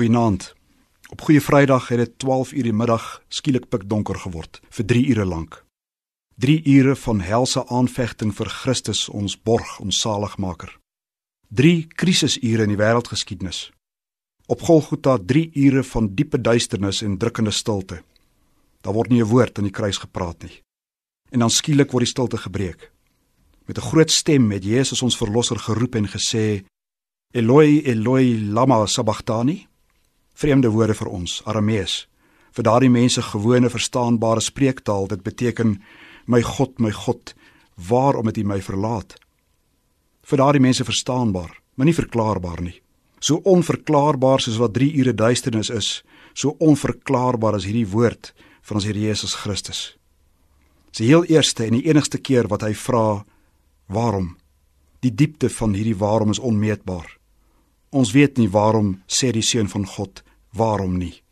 Goeienaand. 0.00 0.54
Op 1.12 1.20
Goeie 1.20 1.40
Vrydag 1.40 1.88
het 1.88 1.98
dit 1.98 2.12
12 2.18 2.52
uur 2.52 2.62
die 2.62 2.72
middag 2.72 3.02
skielik 3.28 3.66
pikdonker 3.68 4.16
geword 4.16 4.62
vir 4.72 4.86
3 4.88 5.02
ure 5.12 5.26
lank. 5.28 5.58
3 6.40 6.62
ure 6.64 6.94
van 6.96 7.20
helse 7.20 7.66
aanvegting 7.68 8.32
vir 8.32 8.48
Christus 8.48 9.02
ons 9.12 9.36
borg, 9.36 9.74
ons 9.84 10.00
saligmaker. 10.00 10.72
3 11.52 11.84
krisisure 12.00 12.64
in 12.64 12.72
die 12.72 12.80
wêreldgeskiedenis. 12.80 13.60
Op 14.48 14.64
Golgotha 14.64 15.18
3 15.20 15.50
ure 15.66 15.84
van 15.84 16.08
diepe 16.16 16.40
duisternis 16.40 17.02
en 17.04 17.18
drukkende 17.18 17.52
stilte. 17.52 18.00
Daar 18.80 18.96
word 18.96 19.10
nie 19.10 19.20
'n 19.20 19.28
woord 19.28 19.58
aan 19.58 19.68
die 19.68 19.78
kruis 19.78 19.98
gepraat 19.98 20.42
nie. 20.42 20.62
En 21.30 21.38
dan 21.38 21.50
skielik 21.50 21.92
word 21.92 22.04
die 22.04 22.14
stilte 22.14 22.38
gebreek. 22.38 22.90
Met 23.66 23.76
'n 23.76 23.88
groot 23.90 24.10
stem 24.10 24.50
het 24.50 24.64
Jesus 24.64 25.02
ons 25.02 25.16
verlosser 25.16 25.58
geroep 25.58 25.94
en 25.94 26.08
gesê: 26.08 26.64
Eloi, 27.34 27.82
Eloi, 27.82 28.50
lama 28.50 28.86
sabachthani? 28.86 29.68
Vreemde 30.40 30.70
woorde 30.72 30.96
vir 30.96 31.10
ons, 31.12 31.40
Aramees. 31.44 32.06
Vir 32.56 32.64
daardie 32.66 32.90
mense 32.90 33.22
gewone 33.22 33.68
verstaanbare 33.70 34.40
spreektaal, 34.40 35.08
dit 35.12 35.22
beteken 35.22 35.76
my 36.30 36.40
God, 36.42 36.78
my 36.80 36.92
God, 36.96 37.34
waarom 37.76 38.30
het 38.30 38.40
U 38.40 38.44
my 38.48 38.60
verlaat? 38.64 39.18
Vir 40.24 40.40
daardie 40.40 40.62
mense 40.64 40.84
verstaanbaar, 40.84 41.52
maar 41.76 41.88
nie 41.88 41.96
verklaarbaar 41.96 42.62
nie. 42.64 42.78
So 43.20 43.42
onverklaarbaar 43.44 44.40
soos 44.40 44.56
wat 44.62 44.72
3 44.78 44.94
ure 45.02 45.14
duisternis 45.14 45.70
is, 45.70 45.90
so 46.32 46.56
onverklaarbaar 46.58 47.58
is 47.60 47.68
hierdie 47.68 47.88
woord 47.92 48.32
van 48.64 48.80
ons 48.80 48.86
Here 48.88 48.98
Jesus 48.98 49.34
Christus. 49.42 49.80
Sy 50.96 51.04
heel 51.10 51.26
eerste 51.28 51.66
en 51.66 51.76
die 51.76 51.84
enigste 51.90 52.18
keer 52.18 52.48
wat 52.48 52.64
hy 52.64 52.72
vra, 52.74 53.26
waarom? 53.92 54.32
Die 55.04 55.12
diepte 55.12 55.50
van 55.52 55.76
hierdie 55.76 55.98
waarom 55.98 56.32
is 56.32 56.40
onmeetbaar. 56.40 57.06
Ons 57.92 58.14
weet 58.16 58.38
nie 58.40 58.48
waarom 58.48 58.96
sê 59.06 59.34
die 59.34 59.44
seun 59.44 59.68
van 59.68 59.84
God 59.84 60.24
waarom 60.52 60.96
nie? 60.96 61.22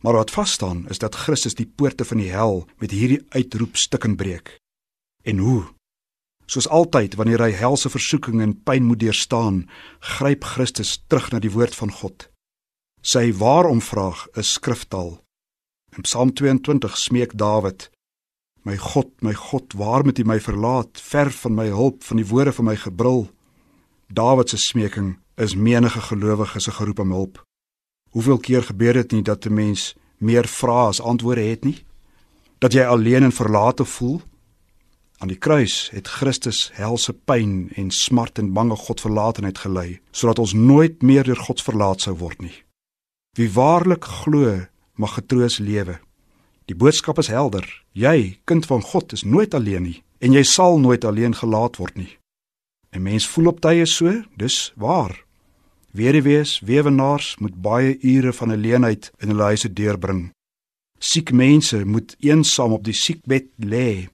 Maar 0.00 0.12
wat 0.12 0.30
vas 0.30 0.52
staan 0.52 0.88
is 0.88 0.98
dat 0.98 1.14
Christus 1.14 1.54
die 1.54 1.66
poorte 1.66 2.04
van 2.04 2.22
die 2.22 2.30
hel 2.30 2.66
met 2.78 2.90
hierdie 2.90 3.24
uitroep 3.28 3.76
stukken 3.76 4.16
breek. 4.16 4.56
En 5.22 5.38
hoe? 5.38 5.64
Soos 6.46 6.68
altyd 6.68 7.14
wanneer 7.14 7.42
hy 7.44 7.50
helse 7.52 7.90
versoeking 7.90 8.40
en 8.40 8.54
pyn 8.62 8.86
moet 8.88 9.00
deurstaan, 9.02 9.66
gryp 10.00 10.44
Christus 10.44 10.96
terug 11.06 11.30
na 11.32 11.42
die 11.44 11.52
woord 11.52 11.74
van 11.76 11.92
God. 11.92 12.28
Sy 13.04 13.32
waarom 13.36 13.82
vraag 13.84 14.26
is 14.34 14.54
skriftaal. 14.56 15.18
In 15.96 16.06
Psalm 16.06 16.32
22 16.32 16.96
smeek 16.96 17.34
Dawid: 17.38 17.90
My 18.64 18.76
God, 18.76 19.10
my 19.22 19.34
God, 19.34 19.72
waarom 19.72 20.10
het 20.12 20.18
U 20.18 20.24
my 20.24 20.40
verlaat? 20.40 21.00
Ver 21.00 21.30
van 21.30 21.54
my 21.54 21.68
hulp, 21.68 22.02
van 22.04 22.16
die 22.16 22.26
woorde 22.26 22.52
van 22.52 22.64
my 22.64 22.76
gebrul. 22.76 23.28
Dawid 24.08 24.48
se 24.48 24.56
smeking 24.56 25.18
is 25.36 25.54
menige 25.54 26.00
gelowige 26.00 26.60
se 26.60 26.72
geroep 26.72 26.98
om 26.98 27.12
hulp. 27.12 27.42
Hoeveel 28.10 28.38
keer 28.38 28.62
gebeur 28.62 28.92
dit 28.92 29.12
nie 29.12 29.22
dat 29.22 29.46
'n 29.46 29.54
mens 29.54 29.94
meer 30.18 30.46
vra 30.48 30.86
as 30.86 31.00
antwoorde 31.00 31.40
het 31.40 31.64
nie? 31.64 31.84
Dat 32.58 32.72
jy 32.72 32.82
alleen 32.82 33.22
en 33.22 33.32
verlate 33.32 33.84
voel? 33.84 34.20
Aan 35.18 35.28
die 35.28 35.38
kruis 35.38 35.90
het 35.90 36.08
Christus 36.08 36.70
helse 36.72 37.12
pyn 37.12 37.70
en 37.74 37.90
smart 37.90 38.38
en 38.38 38.52
bange 38.52 38.76
Godverlatenheid 38.76 39.58
gelei, 39.58 40.00
sodat 40.10 40.38
ons 40.38 40.52
nooit 40.52 41.02
meer 41.02 41.24
deur 41.24 41.36
God 41.36 41.62
verlaat 41.62 42.00
sou 42.00 42.16
word 42.16 42.40
nie. 42.40 42.64
Wie 43.36 43.50
waarlik 43.52 44.04
glo, 44.04 44.66
mag 44.94 45.14
getroos 45.14 45.58
lewe. 45.58 45.98
Die 46.64 46.76
boodskap 46.76 47.18
is 47.18 47.26
helder. 47.26 47.84
Jy, 47.92 48.38
kind 48.44 48.66
van 48.66 48.82
God, 48.82 49.12
is 49.12 49.22
nooit 49.22 49.54
alleen 49.54 49.82
nie 49.82 50.02
en 50.18 50.34
jy 50.34 50.42
sal 50.42 50.78
nooit 50.82 51.04
alleen 51.04 51.34
gelaat 51.34 51.78
word 51.78 51.96
nie. 51.96 52.18
'n 52.92 53.02
Mens 53.02 53.26
voel 53.26 53.46
op 53.46 53.60
tye 53.60 53.86
so, 53.86 54.22
dis 54.36 54.72
waar. 54.76 55.24
Weduwees, 55.96 56.60
weewenaars 56.60 57.36
moet 57.40 57.54
baie 57.64 57.96
ure 58.04 58.32
van 58.32 58.50
alleenheid 58.52 59.08
in 59.18 59.32
hulle 59.32 59.42
huise 59.42 59.72
deurbring. 59.72 60.28
Siek 61.00 61.32
mense 61.32 61.80
moet 61.84 62.12
eensaam 62.20 62.74
op 62.76 62.84
die 62.84 62.94
siekbed 62.94 63.48
lê. 63.56 64.08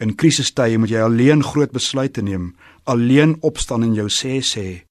In 0.00 0.14
krisistye 0.16 0.78
moet 0.80 0.94
jy 0.94 1.02
alleen 1.04 1.44
groot 1.44 1.74
besluite 1.76 2.24
neem, 2.24 2.54
alleen 2.88 3.36
opstaan 3.44 3.84
en 3.84 3.92
jou 3.94 4.08
sê 4.08 4.40
sê. 4.40 4.84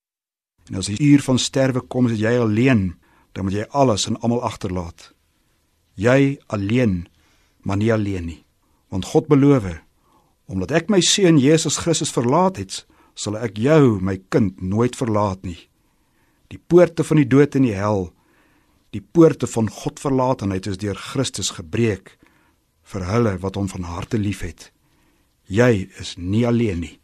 En 0.69 0.77
as 0.83 0.91
die 0.91 0.99
uur 1.01 1.25
van 1.25 1.41
sterwe 1.41 1.81
kom, 1.81 2.07
is 2.07 2.21
jy 2.21 2.37
alleen, 2.37 2.93
dan 3.33 3.49
moet 3.49 3.57
jy 3.57 3.65
alles 3.73 4.05
en 4.07 4.19
almal 4.21 4.45
agterlaat. 4.45 5.09
Jy 5.97 6.37
alleen, 6.53 7.07
maar 7.65 7.81
nie 7.81 7.91
alleen 7.93 8.29
nie. 8.29 8.39
Want 8.93 9.09
God 9.09 9.27
beloof, 9.33 9.65
omdat 10.45 10.71
ek 10.77 10.93
my 10.93 11.01
seun 11.01 11.41
Jesus 11.41 11.81
Christus 11.81 12.13
verlaat 12.13 12.61
het, 12.61 12.83
sal 13.17 13.39
ek 13.41 13.57
jou, 13.57 13.97
my 13.97 14.19
kind, 14.29 14.61
nooit 14.61 14.95
verlaat 14.95 15.41
nie 15.41 15.57
die 16.51 16.59
poorte 16.59 17.03
van 17.03 17.21
die 17.21 17.29
dood 17.29 17.55
en 17.55 17.67
die 17.67 17.77
hel, 17.77 18.09
die 18.93 19.01
poorte 19.01 19.47
van 19.47 19.69
Godverlatenheid 19.69 20.67
is 20.69 20.77
deur 20.81 20.97
Christus 20.99 21.53
gebreek 21.57 22.17
vir 22.93 23.05
hulle 23.07 23.37
wat 23.41 23.55
hom 23.57 23.69
van 23.71 23.87
harte 23.87 24.19
liefhet. 24.19 24.71
Jy 25.47 25.87
is 25.99 26.15
nie 26.17 26.45
alleen 26.47 26.83
nie. 26.83 26.97